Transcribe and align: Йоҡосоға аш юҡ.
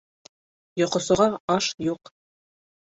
Йоҡосоға 0.83 1.29
аш 1.59 1.71
юҡ. 1.91 2.15